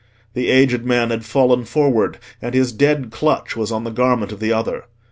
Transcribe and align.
The 0.33 0.49
aged 0.49 0.83
man 0.83 1.11
had 1.11 1.23
fallen 1.25 1.63
forward, 1.63 2.17
and 2.41 2.55
his 2.55 2.71
dead 2.71 3.11
clutch 3.11 3.55
was 3.55 3.71
on 3.71 3.83
the 3.83 3.91
garment 3.91 4.31
of 4.31 4.39
the 4.39 4.51
other. 4.51 4.85